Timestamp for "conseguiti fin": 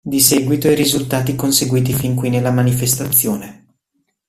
1.35-2.15